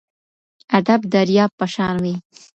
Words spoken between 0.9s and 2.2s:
درياب په شان وي.